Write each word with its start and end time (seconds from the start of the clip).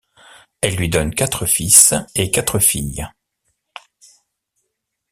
Elle 0.61 0.77
lui 0.77 0.89
donne 0.89 1.13
quatre 1.13 1.45
fils 1.45 1.93
et 2.15 2.31
quatre 2.31 2.57
filles. 2.57 3.07